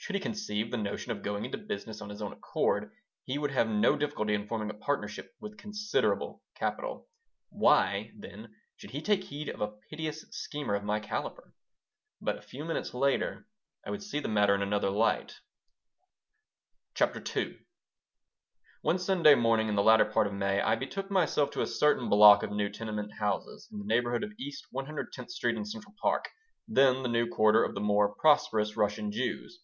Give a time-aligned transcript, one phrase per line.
[0.00, 2.90] Should he conceive the notion of going into business on his own account,
[3.24, 7.08] he would have no difficulty in forming a partnership with considerable capital.
[7.50, 11.52] Why, then, should he take heed of a piteous schemer of my caliber?
[12.22, 13.46] But a few minutes later
[13.84, 15.34] I would see the matter in another light
[16.94, 17.58] CHAPTER II
[18.80, 22.08] ONE Sunday morning in the latter part of May I betook myself to a certain
[22.08, 26.30] block of new tenement houses in the neighborhood of East 110th Street and Central Park,
[26.66, 29.60] then the new quarter of the more prosperous Russian Jews.